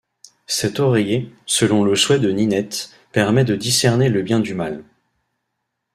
[0.47, 4.83] Cet oreiller, selon le souhait de Ninette, permet de discerner le bien du mal.